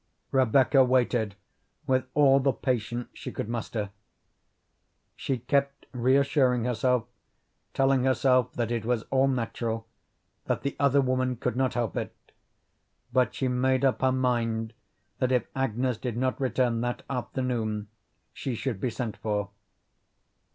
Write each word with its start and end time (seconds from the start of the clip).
Rebecca 0.31 0.83
waited 0.83 1.35
with 1.85 2.05
all 2.15 2.39
the 2.39 2.53
patience 2.53 3.09
she 3.13 3.31
could 3.31 3.47
muster. 3.47 3.91
She 5.15 5.37
kept 5.37 5.85
reassuring 5.91 6.63
herself, 6.63 7.05
telling 7.75 8.03
herself 8.05 8.51
that 8.53 8.71
it 8.71 8.83
was 8.83 9.03
all 9.11 9.27
natural, 9.27 9.85
that 10.45 10.63
the 10.63 10.75
other 10.79 11.01
woman 11.01 11.35
could 11.35 11.55
not 11.55 11.75
help 11.75 11.95
it, 11.97 12.15
but 13.13 13.35
she 13.35 13.47
made 13.47 13.85
up 13.85 14.01
her 14.01 14.11
mind 14.11 14.73
that 15.19 15.31
if 15.31 15.45
Agnes 15.55 15.99
did 15.99 16.17
not 16.17 16.41
return 16.41 16.81
that 16.81 17.03
afternoon 17.07 17.87
she 18.33 18.55
should 18.55 18.81
be 18.81 18.89
sent 18.89 19.17
for. 19.17 19.51